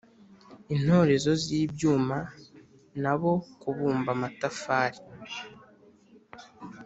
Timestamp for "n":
3.01-3.03